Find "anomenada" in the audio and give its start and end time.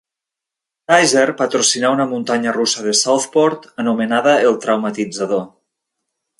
3.87-4.37